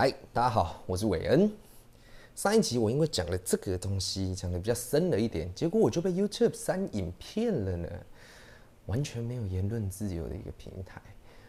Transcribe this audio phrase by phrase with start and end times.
[0.00, 1.50] 嗨，大家好，我是韦恩。
[2.36, 7.88] 上一集我因为讲了这个东西，讲的比较深了一点，结果我就被 YouTube 删影片了呢，
[8.86, 11.02] 完全没有言论自由的一个平台。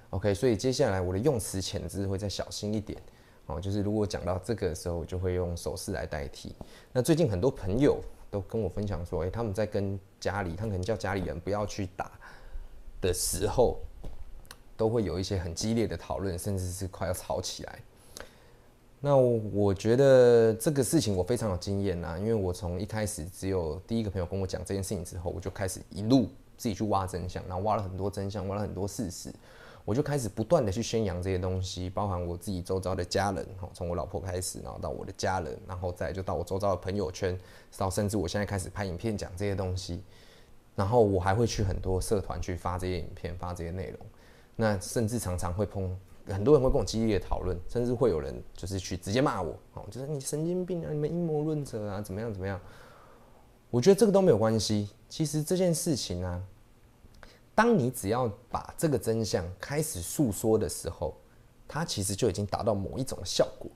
[0.09, 2.99] OK，所以接下来我的用词遣字会再小心一点
[3.46, 6.56] 哦，就是如果讲到这个的时候，我就会用手势来代替。
[6.92, 12.12] 那最近很多朋友都跟我分享说，诶，他们在跟家里，他们可能叫家里人不要去打
[13.00, 13.78] 的时候，
[14.76, 17.80] 都会有一些很激烈的讨论，甚至是快要吵起来。
[19.02, 29.34] 那我觉得这个事情我非常有经验呐，因为我从一开始只有第一个朋友跟我讲这件事情之后，我就开始一路自己去挖真相，然后挖了很多真相，挖了很多事实，
[29.85, 37.40] 我就开始不断的去宣扬这些东西，包含我自己周遭的家人，哈，从我老婆开始，然后到我的家人，然后再就到我周遭的朋友圈，
[37.77, 40.04] 到甚至我现在开始拍影片讲这些东西，
[40.76, 43.99] 然后我还会去很多社团去发这些影片，发这些内容，
[44.57, 45.98] 那甚至常常会碰。
[46.29, 52.59] 很多人会跟我激烈讨论，甚至会有人就是去直接骂我，哦，就是你神经病啊，你们阴谋论者啊，怎么样怎么样？
[53.70, 54.89] 我觉得这个都没有关系。
[55.07, 56.41] 其实这件事情啊，
[57.54, 61.15] 当你只要把这个真相开始诉说的时候，
[61.67, 63.70] 它其实就已经达到某一种效果。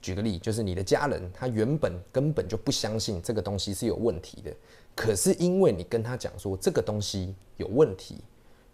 [0.00, 4.52] 举个例，就是你的家人他原本根本就不相信这个东西是有问题的，
[4.96, 8.18] 可是因为你跟他讲说这个东西有问题。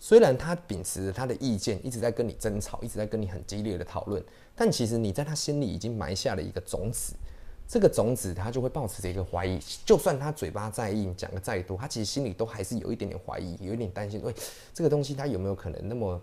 [0.01, 4.23] 虽然他秉持着他的意见，一直在跟你争吵，一直在跟你很激烈的讨论，
[4.55, 7.15] 但其实你在他心里已经埋下了一个种子，
[7.67, 14.33] 这个种子他就会抱持着一个怀疑，就算他嘴巴再硬，讲的再多，他其实心里都还是有一点点怀疑，有一点担心，喂，
[14.73, 16.21] 这个东西他有没有可能那么，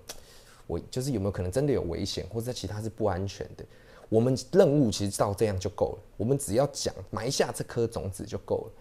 [0.67, 3.65] 我就是有没有可能真的有危险，或者其他是不安全的？
[4.07, 8.71] 我们任务其实到这样就够了，我们只要讲埋下这颗种子就够了。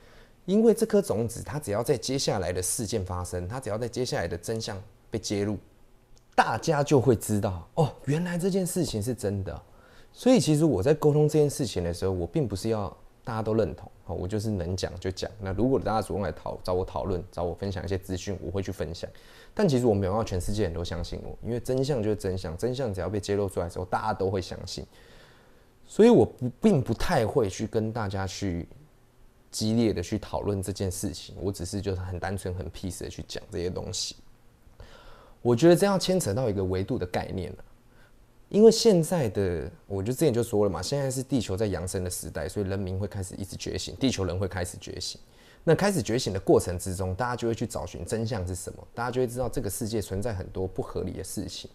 [0.46, 5.56] 因为这颗种子，它只要在接下来的事件发生，它只要在接下来的真相被揭露，
[6.34, 9.62] 大家就会知道哦，原来这件事情是真的。
[10.12, 15.30] 所以其实我在沟通这件事情的时候，我并不是要大家都认同，我就是能讲就讲。
[15.40, 19.08] 那如果大家主动来讨找我讨论，找我分享一些资讯，我会去分享。
[19.54, 24.84] 但其实我没有要全世界人都相信我，因为真相就是真相，真相只要被揭露出来的时候，大家都会相信。
[25.86, 28.68] 所以我不并不太会去跟大家去。
[29.54, 34.16] 激烈的去讨论这件事情，我只是就是很单纯、很 peace 的去讲这些东西。
[35.40, 37.64] 我觉得这要牵扯到一个维度的概念了，
[38.48, 45.20] 因为现在的，我就之前就说了嘛，现在是地球在扬升的时代，所以人民会开始一直觉醒，地球人会开始觉醒。
[45.62, 51.70] 那开始觉醒的过程之中，大家就会去找寻真相是什么，大家就会知道这个世界存在很多不合理的事情。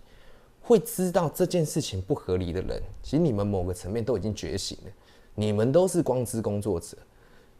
[0.61, 4.91] 会知道这件事情不合理的人，其实你们某个层面都已经觉醒了，
[5.33, 6.97] 你们都是光之工作者。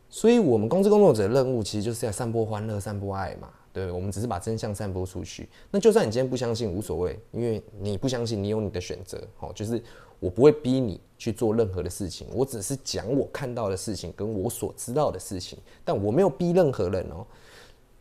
[0.10, 3.50] 所以，我们光之工作者的任务其实就是要散播欢乐、散播爱嘛。
[3.72, 5.48] 对，我们只是把真相散播出去。
[5.70, 9.22] 那就算你今天不相信，无所谓，因为你不相信，你有你的选择。
[9.38, 9.82] 好，就是
[10.20, 17.24] 我不会逼你去做任何的事情，我只是讲我看到的事情跟我所知道的事情，但我没有逼任何人哦。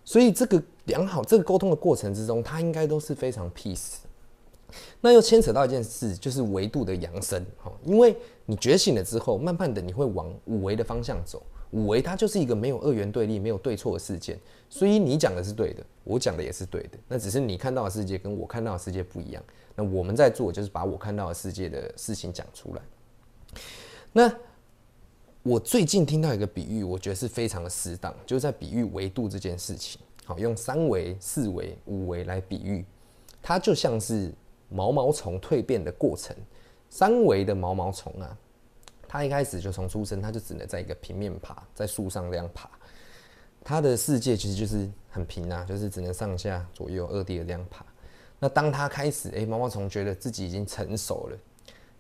[0.03, 3.97] 所以，这个良好这个沟通的过程之中，它应该都是非常 peace。
[5.03, 7.45] 那又牵扯到一件事，就是维度的扬升。
[7.59, 8.17] 哈，因为
[8.47, 11.43] 你觉醒了之后，慢慢的你会往五维的方向走。
[11.71, 14.39] 五维它就是一个没有二元对立、没有对错的事件，
[14.71, 16.99] 所以你讲的是对的，我讲的也是对的。
[17.07, 19.43] 那只是你看到的世界跟我看到的世界不一样。
[19.77, 22.83] 那我们在做就是把我看到的世界的事情讲出来。
[24.13, 24.35] 那
[25.43, 30.01] 我最近听到一个比喻，我觉得是非常的适当，就是在比喻维度这件事情。
[30.25, 32.85] 好，用三维、四维、五维来比喻，
[33.43, 34.33] 它就像是
[34.69, 36.35] 毛毛虫蜕变的过程。
[36.91, 38.37] 三维的毛毛虫啊。
[39.09, 42.69] 他一开始就从出生，他就只能在一个平面爬，在树上这样爬。
[43.65, 47.85] 他的世界其实就是很平啊，就是只能上下左右二 D 的这样爬。
[48.39, 51.39] 那当他开始，哎、毛毛虫觉得自己已经成熟了，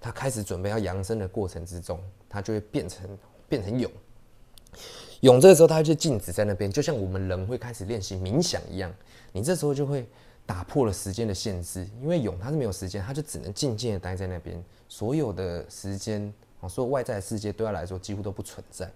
[0.01, 1.99] 他开始准备要扬升的过程之中，
[2.29, 3.19] 他就会变成
[3.49, 3.91] 变成蛹。
[5.23, 8.95] 蛹这个时候，他就静止在那边，就像我们人会开始练习冥想一样。
[9.33, 10.07] 你这时候就会
[10.47, 16.32] 打破了时间的限制，因为蛹它是没有时间，它就只能静静的待在那边，所有的时间。
[16.66, 18.90] 所有外在的世界对他来说几乎都不存在，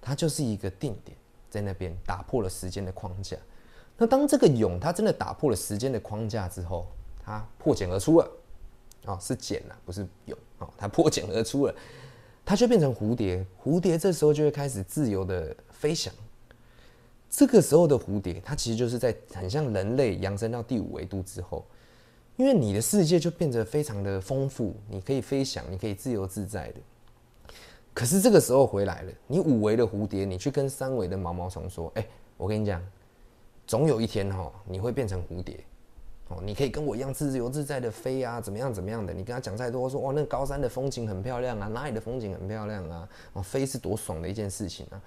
[0.00, 1.14] 它就是一个定点，
[1.50, 3.36] 在那边打破了时间的框架。
[3.98, 6.86] 那当这个蛹它真的打破了时间的框架之后，
[7.22, 8.28] 它破茧而出了，
[9.04, 11.74] 哦，是茧啊，不是蛹，哦，它破茧而出了，
[12.44, 13.46] 它就变成蝴蝶。
[13.62, 16.12] 蝴蝶这时候就会开始自由的飞翔。
[17.30, 21.64] 这个时候的蝴蝶，它其实就是在很像人类扬升到第五维度之后。
[22.36, 26.80] 因为你的世界就变得非常的丰富，你可以飞翔，你可以自由自在的。
[27.94, 32.04] 可是这个时候回来了，你五维的蝴蝶，你去跟三维的毛毛虫说：“哎，
[32.36, 32.82] 我跟你讲，
[33.66, 35.64] 总有一天哈，你会变成蝴蝶，
[36.28, 39.14] 哦，你可以跟我一样自由自在的飞啊，怎么样怎么样的？
[39.14, 43.08] 你跟他讲再多，说哇，那高山的风景很漂亮啊，哪里的风景很漂亮啊？
[43.34, 45.00] 哦，飞是多爽的一件事情啊！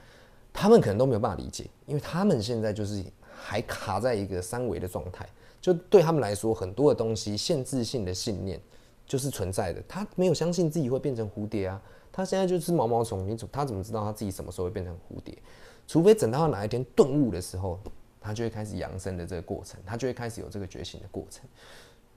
[0.54, 3.04] 他们可能都没有办法理解，因为他们现在就是
[3.36, 5.28] 还卡在一个三维的状态，
[5.60, 8.60] 就对他们来说，很多的东西限制性的信念
[9.06, 9.84] 就是存在的。
[9.88, 11.82] 他没有相信自己会变成蝴蝶啊，
[12.18, 15.38] 他现在就是毛毛虫，你怎他怎么知道他自己什么时候会变成蝴蝶？
[15.88, 17.80] 除非等到他哪一天顿悟的时候。
[18.20, 21.46] 他就会开始扬升的这个过程，他就会开始有这个觉醒的过程。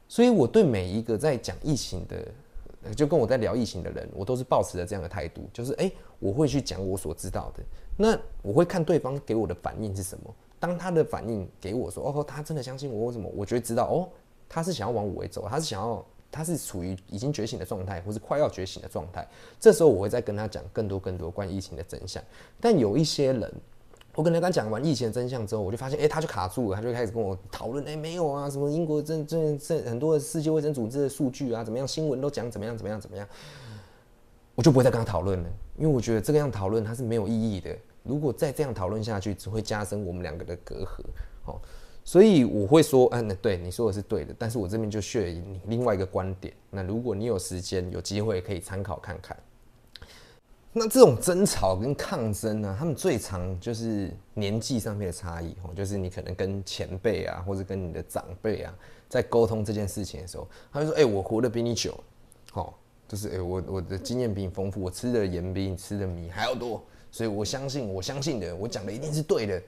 [0.08, 7.62] 所以，我对每一个在讲疫情的，就跟我在聊疫情的人，我都是抱持着这样的态度，就是哎、我会去讲我所知道的。
[7.96, 10.34] 那我会看对方给我的反应是什么。
[10.58, 13.30] 当他的反应给我说，哦，他真的相信我，为什么？
[13.32, 14.08] 我就会知道，哦，
[14.48, 19.26] 他是想要往我为走，他是想要，他是处于已经觉醒的状态，或是快要觉醒的状态。
[19.58, 22.22] 这时候，我会再跟他讲更多更多关于疫情的真相。
[22.60, 23.52] 但有一些人。
[24.16, 33.26] 我跟他刚讲完疫情的真相之后，我就发现，哎、他就卡住了，他就开始跟我讨论，哎，没有啊，什么英国这这这很多的世界卫生组织的数据啊，怎么样，新闻都讲怎么样怎么样怎么样，
[34.56, 35.48] 我就不会再跟他讨论了，
[35.78, 37.74] 因为我觉得这个样讨论它是没有意义的。
[38.02, 41.04] 如果再这样讨论下去，只会加深我们两个的隔阂。
[41.44, 41.62] 好，
[42.10, 46.52] 所以我会说，嗯，对，你说的是对的，但是我这边就需要你另外一个观点。
[46.68, 49.36] 那如果你有时间有机会，可以参考看看。
[50.72, 58.74] 那这种争吵跟抗争呢，他们最常就是年纪上面的差异哦，就是你可能跟前辈啊，或者跟你的长辈啊，
[59.08, 61.96] 在沟通这件事情的时候，他就说：“哎，我活得比你久，
[62.54, 62.74] 哦，
[63.06, 69.62] 就是哎，我我的经验比你丰富，我吃的盐比你吃的米还要多，所以我相信，我相信的，我讲的一定是对的。”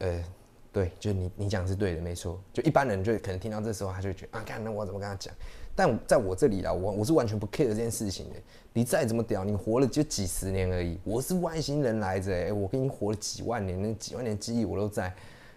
[0.00, 0.24] 呃，
[0.72, 2.40] 对，就你你讲是对的，没错。
[2.52, 5.32] 就一般人就可能听到这时候，他就觉得啊，看那我怎么跟他讲？
[5.74, 8.36] 但在我这里啦，我我是完全不 care 这件事情的。
[8.72, 10.98] 你再怎么屌，你活了就几十年而已。
[11.04, 15.12] 我是外星人来着，哎，我跟你活了几万年，那几万年记忆我都在。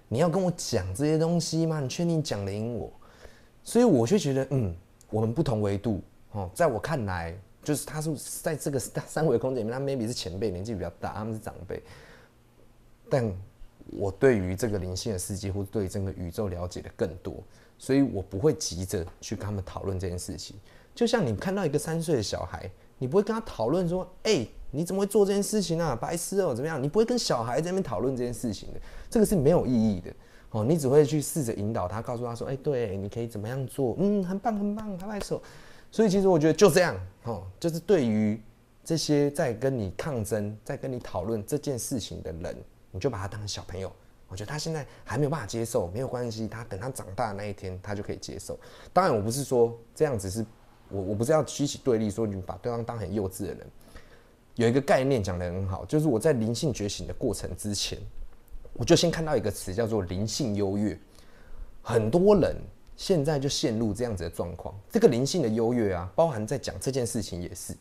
[0.07, 1.79] 你要跟我讲这些东西吗？
[1.79, 2.91] 你确定讲得赢我？
[3.63, 4.75] 所以我就觉得，嗯，
[5.09, 6.01] 我们不同维度
[6.31, 6.49] 哦。
[6.53, 11.81] 在我看来，就是他是在这个三维空间里面，他 maybe 是前辈，年纪比较大，他们是长辈。
[13.09, 13.33] 但
[13.91, 17.43] 我对于这个灵性的世界，或对整个宇宙了解的更多。
[17.77, 20.55] 所以我不会急着去跟他们讨论这件事情。
[20.93, 25.93] 就像你看到一个三岁的小孩，你不会跟他讨论说：“哎，你怎么会做这件事情啊？
[25.93, 28.79] 白痴哦，怎么样？”你不会跟小孩在那边讨论这件事情的，
[29.09, 30.09] 这个是没有意义的
[30.51, 30.63] 哦。
[30.63, 33.93] 你只会去试着引导他，告诉他说：“哎，对，你可以怎么样做？
[33.99, 35.41] 嗯，很棒，很棒，拍拍手。”
[35.91, 38.41] 所以其实我觉得就这样哦，就是对于
[38.83, 42.55] 这些在跟你抗争、在跟你讨论这件事情的人，
[42.95, 43.91] 你就把他当成小朋友。
[44.27, 48.59] 我觉得他现在还没有办法接受，没有关系，他等他长大的那一天，他就可以接受。
[48.91, 50.43] 当然，我不是说这样子是，
[50.89, 53.67] 我我不是要举起对立，说你把对方当很幼稚的人。
[54.55, 57.99] 有一个概念讲得很好，就是我在灵性觉醒的过程之前，
[58.73, 60.97] 我就先看到一个词叫做灵性优越。
[61.83, 62.55] 很多人
[62.95, 64.73] 现在就陷入这样子的状况。
[64.89, 67.75] 这个灵性的优越啊，包含在讲这件事情也是，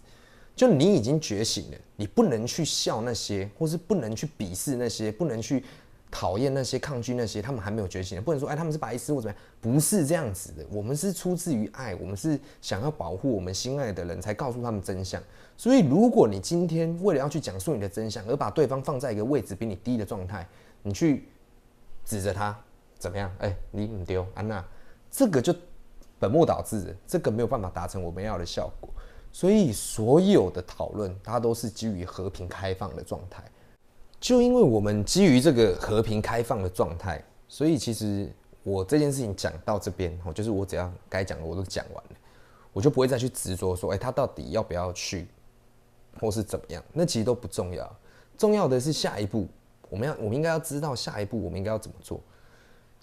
[0.55, 5.65] 就你已经觉醒了，你不能去笑那些，或是不能去鄙视那些，不能去。
[6.11, 10.65] 讨厌那些抗拒那些，他们还没有觉醒，不能说哎，他们是白痴或怎么样，不是这样子的。
[10.71, 15.21] 我们是出自于爱，我们是想要保护我们心爱的人，才告诉他们真相。
[15.57, 20.47] 所以，如果你今天为了要去讲述你的真相，而把对方放在一个位置比你低的状态，
[20.85, 21.27] 你去
[22.05, 22.57] 指着他
[22.97, 23.29] 怎么样？
[23.41, 24.65] 哎、欸，你唔丢安娜，
[25.11, 25.53] 这个就
[26.21, 28.89] 本末倒置，这个没有办法达成我们要的效果。
[29.35, 33.43] 所以，所有的讨论，它都是基于和平开放的状态。
[34.21, 38.33] 就因为我们基于这个和平开放的状态，所以其实
[38.63, 42.11] 我这件事情讲到这边，哦，就是我只要该讲的我都讲完了，
[42.73, 45.27] 我就不会再去执着说，哎，他到底要不要去，
[46.21, 46.81] 或是怎么样？
[46.93, 47.97] 那其实都不重要，
[48.39, 49.49] 重要的是下一步，
[49.91, 52.21] 我们要，我们应该要知道下一步我们应该要怎么做。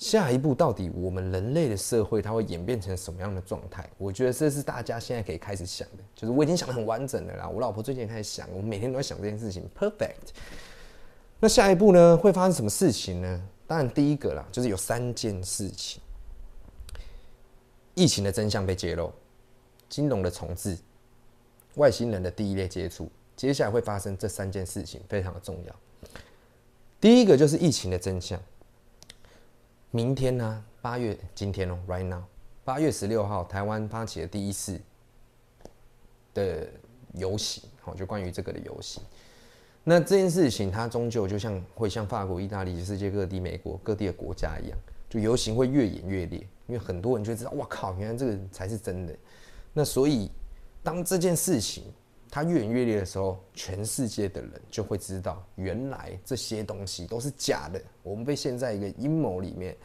[0.01, 3.88] 下一步到底我们人类的社会它会演变成什么样的状态？
[4.00, 7.48] 我觉得这是大家现在可以开始想的，就是我已经想得很完整了啦。
[7.48, 10.34] 我老婆最近也开始想，我每天都在想这件事情，perfect。
[11.39, 12.17] 那下一步呢？
[12.17, 13.48] 会发生什么事情呢？
[13.67, 16.01] 当然，第一个啦，就是有三件事情：
[17.93, 19.13] 疫情的真相被揭露，
[19.88, 20.75] 金融的重置，
[21.75, 23.08] 外星人的第一类接触。
[23.36, 25.75] 接下来会发生这三件事情，非常的重要。
[27.00, 28.41] 第一个就是疫情的真相。
[29.93, 30.65] 明天呢、啊？
[30.81, 32.24] 八月今天哦，right now，
[32.63, 34.79] 八月十六号，台湾发起了第一次
[36.33, 36.65] 的
[37.13, 39.03] 游行，好，就关于这个的游行。
[39.83, 44.79] 那这件事情，它终究就像会像法国、意大利、世界各地、美国各地的国家一样，
[45.10, 49.13] 就游行会越演越烈，因为很多人就知道，哇靠，原来这个才是真的。
[49.74, 50.31] 那所以，
[50.81, 51.83] 当这件事情
[52.32, 59.76] 它越演越烈的时候，全世界的人就会知道，原来这些东西都是假的，我们被陷在一个阴谋里面。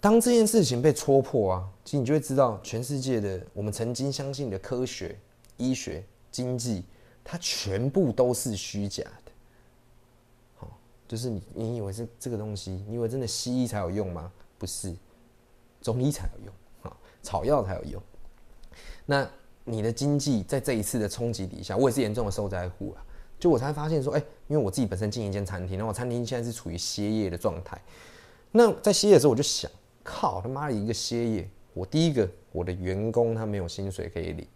[0.00, 5.16] 当这件事情被戳破啊，其实你就会知道，全世界的我们曾经相信的科学、
[5.56, 6.84] 医学、经济，
[7.22, 9.32] 它全部都是虚假的。
[10.56, 14.30] 好，就是你你以为是这个东西，你以为真的西医才有用吗？
[14.58, 14.92] 不是，
[15.80, 18.02] 中医才有用，哈，草药才有用。
[19.06, 19.30] 那
[19.64, 23.04] 你的经济在这一次的冲击底下，我也是严重的受灾户啊。
[23.38, 27.80] 就我才发现说，哎、因为我自己本身经营一间餐厅，然后餐厅现在是处于歇业的状态。
[28.52, 29.70] 那在歇业的时候，我就想，
[30.02, 34.46] 靠他妈的一个歇业，我第一个我的员工他没有薪水可以领，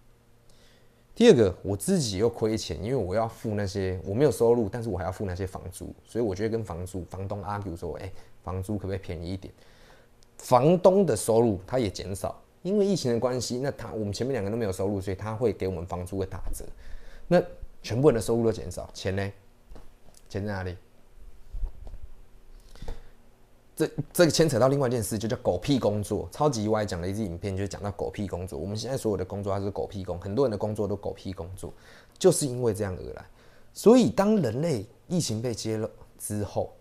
[1.15, 8.11] 第二个我自己又亏钱，因为我要付那些我没有收入，但是我还要付那些房租，所以我觉得跟房租房东 argue 说，哎、
[8.45, 9.53] 房租可不可以便宜一点？
[10.39, 16.65] 房东的收入他也减少，因为疫情的关系，那他我们前面两个都没有收入，所以他会给我们房租会打折。
[17.27, 17.43] 那
[17.83, 19.33] 全部人的收入都减少，钱呢？
[20.29, 20.77] 钱在哪里？
[23.77, 26.29] 这这个牵扯到另外一件事，就叫狗屁工作。
[26.33, 28.59] 超级意外讲了一支影片，就讲到狗屁工作。
[28.59, 31.73] 我们现在所有的工作，它是狗屁工，很多人的工作都狗屁工作，
[32.19, 33.25] 就是因为这样而来。
[33.73, 35.89] 所以，当人类疫情被揭露
[36.19, 36.75] 之后，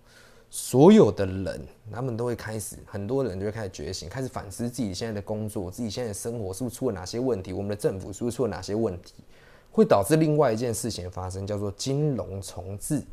[0.49, 1.61] 所有的人
[1.91, 7.51] 他们都会开始，很多人就会开始觉醒，开始反思自己现在的工作，自己现在的生活是不是出了哪些问题？
[7.53, 9.13] 我们的政府是不是出了哪些问题？
[9.71, 13.03] 会导致另外一件事情发生，叫做金融重置。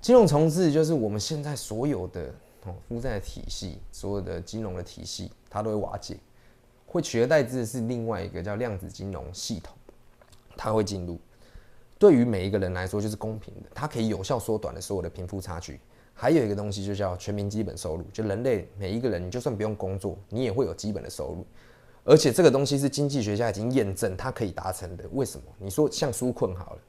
[0.00, 2.32] 金融重置就是我们现在所有的
[2.64, 6.16] 哦负债体系，所有的金融的体系，它都会瓦解。
[6.86, 9.74] 会取而代之的是另外一个叫量子金融系统，
[10.56, 11.18] 它会进入。
[12.02, 15.78] 对于每一个人来说，就是公平的，它可以有效缩短了所有的贫富差距。
[16.12, 21.46] 还有一个东西就叫全民基本收入，就人类每一个人，你就算不用工作，你也会有基本的收入。
[22.02, 25.04] 而且这个东西是经济学家已经验证，它可以达成的。
[25.12, 25.44] 为什么？
[25.60, 26.80] 你说像纾困好了，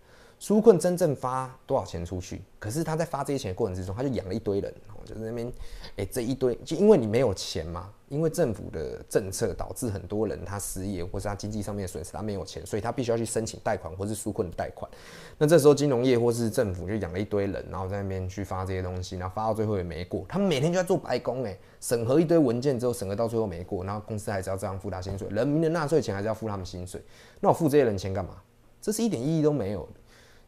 [0.41, 2.41] 纾困真正发多少钱出去？
[2.57, 4.73] 可是他在发这些钱的过程之中，他就养了一堆人，
[5.05, 5.53] 就是那边，
[5.97, 7.93] 哎，这一堆就因为你没有钱嘛。
[8.13, 14.89] 因为政府的政策导致很多人他失业，或是他经济上面的损失，他没有钱，所以他必须要去申请贷款或是纾困的贷款。
[15.35, 20.23] 那这时候金融业或是政府就养了一堆人，然后在那边去发这些东西，然后发到最后也没过。
[20.29, 27.01] 他们每天就在做白工，哎，审核一堆文件之后，审核到最后没过，然后公司还是要这样付他薪水，人民的纳税钱还是要付他们薪水。
[27.39, 28.35] 那我付这些人钱干嘛？
[28.79, 29.93] 这是一点意义都没有的。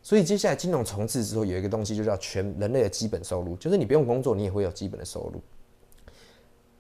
[0.04, 5.42] 所以接下来金融重置之后，有一个东西就叫全人类的基本收入，就是你不用工作，你也会有基本的收入。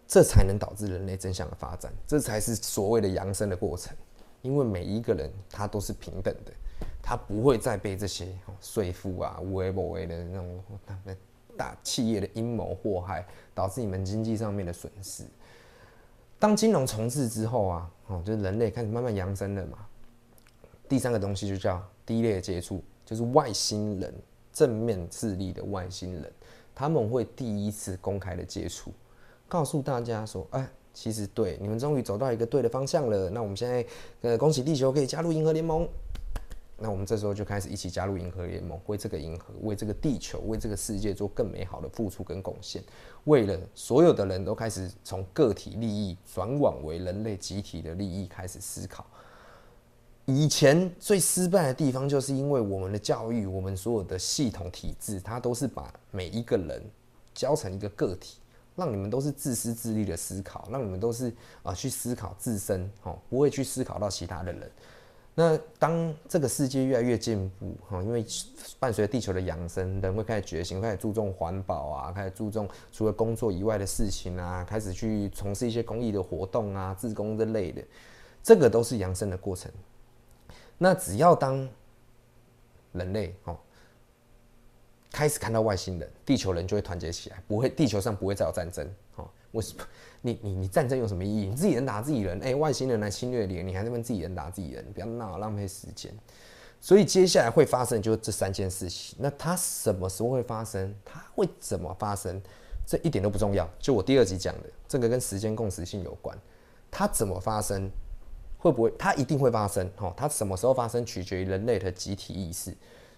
[0.08, 3.96] 这才能导致人类真相的发展，这才是所谓的扬升的过程。
[4.42, 6.52] 因为每一个人他都是平等的，
[7.02, 8.28] 他不会再被这些
[8.62, 10.64] 税负啊、无为不为的那种
[11.58, 15.24] 大企业的阴谋祸害，导致你们经济上面的损失。
[16.38, 19.80] 当金融重置之后啊，哦，就是人类开始慢慢扬升了嘛。
[20.88, 24.14] 第三个东西就叫低劣接触，就是外星人
[24.54, 26.32] 正面智力的外星人，
[26.76, 28.92] 他们会第一次公开的接触。
[29.56, 33.30] 告诉大家说，哎，其实对，你们终于走到一个对的方向了。
[33.30, 33.86] 那我们现在，
[34.20, 35.88] 呃，恭喜地球可以加入银河联盟。
[36.78, 42.84] 那我们这时候就开始一起加入银河联盟，为这个银河、为这个地球、为这个世界做更美好的付出跟贡献。
[43.24, 49.06] 为了所有的人都开始从个体利益转往为人类集体的利益开始思考。
[50.26, 56.84] 以前最失败的地方，就是因为我们的教育、我们所有的系统体制，它都是把每一个人
[57.34, 58.40] 教成一个个体。
[58.76, 64.72] 让你们都是自私自利的思考，让你们都是啊去思考自身，哦，不会去思考到其他的人。
[65.38, 68.26] 那当这个世界越来越进步，哈，因为
[68.80, 77.84] 伴随着地球的养生，人会开始觉醒，开始注重环保啊，开始注重除了工作以外的事情啊，开始去从事一些公益的活动啊，自工之类的，
[78.42, 79.72] 这个都是养生的过程。
[80.78, 81.68] 那只要当
[82.94, 83.58] 人类，哦。
[85.16, 88.86] 开始看到外星人，地球人就会团结起来，不会，地球上不会再有战争。
[89.16, 89.82] 哦，为什么？
[90.22, 91.46] 你你你战争有什么意义？
[91.48, 96.14] 你自己人打自己人，哎、外星人来侵略你，你还在问自己人打自己人，不要闹，浪费时间。
[96.82, 99.16] 所以接下来会发生就是这三件事情。
[99.18, 100.94] 那它什么时候会发生？
[101.06, 102.42] 它会怎么发生？
[102.86, 103.66] 这一点都不重要。
[103.80, 106.38] 就我第二集讲的，这个跟时间共识性有关。
[106.92, 107.90] 它怎么发生？
[108.58, 108.94] 会不会？
[109.00, 109.90] 它一定会发生。
[109.96, 112.76] 哦，它什么时候发生，取决于人类的集体意识。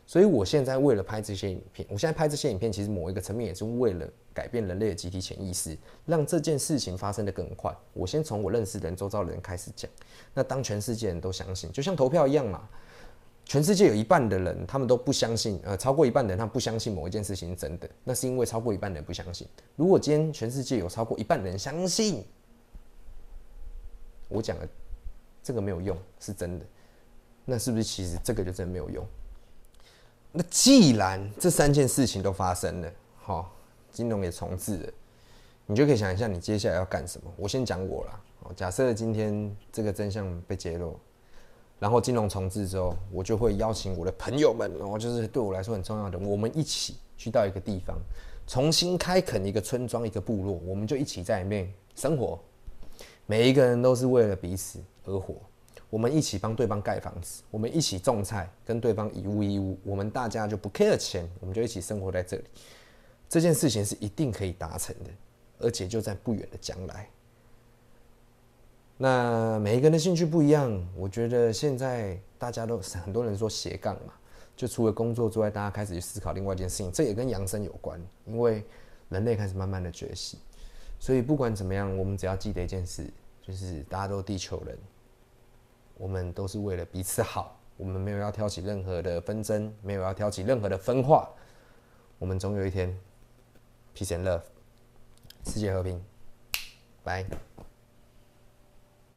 [0.09, 7.75] 所以，我现在为了拍这些影片，我现在拍这些影片，其实某一个层面也是为了改变人类的集体潜意识，让这件事情发生的更快。
[7.91, 9.91] 我先从我认识的人、周遭的人开始讲。
[10.33, 12.69] 那当全世界人都相信，就像投票一样嘛，
[13.43, 19.45] 全世界有一半的人，他们都不相信，呃，超过一半的人，他不相信某一件事情是真的，那是因为超过一半的人不相信。
[19.75, 22.23] 如果今天全世界有超过一半的人相信，
[24.29, 24.65] 我讲的
[25.43, 26.65] 这个没有用，是真的，
[27.43, 29.05] 那是不是其实这个就真没有用？
[30.31, 33.51] 那既然这三件事情都发生了，好，
[33.91, 34.93] 金融也重置了，
[35.65, 37.31] 你就可以想一下你接下来要干什么。
[37.37, 38.19] 我先讲我啦，
[38.55, 40.99] 假设今天这个真相被揭露，
[41.79, 47.97] 然后金融重置之后，我就会邀请我的朋友们，然后就是对我来说很重要的，我们一起去到一个地方，
[48.45, 52.39] 重新开垦一个村庄、一个部落，我们就一起在里面生活。
[53.25, 55.35] 每一个人都是为了彼此而活，
[55.89, 62.43] 我们一起帮对方盖房子，我们一起种菜，跟对方以物易物，我们大家就不 care 钱，我们就一起生活在这里。
[63.29, 65.09] 这件事情是一定可以达成的，
[65.59, 67.09] 而且就在不远的将来。
[68.97, 74.13] 那每一个人的兴趣不一样，我觉得现在大家都很多人说斜杠嘛，
[74.55, 78.63] 就除了工作之外，大家开始去思考另外一件事情，这也跟养生有关，因为
[79.09, 80.39] 人类开始慢慢的觉醒。
[80.99, 83.07] 所以不管怎么样，我们只要记得一件事，
[83.41, 84.75] 就是大家都地球人，
[85.97, 91.29] 我们都是为了彼此好，我们没有要挑起任何的纷争，没有要挑起任何的分化，
[92.19, 92.95] 我们总有一天
[93.95, 94.41] ，peace and love，
[95.45, 96.03] 世界和平，
[97.03, 97.25] 拜。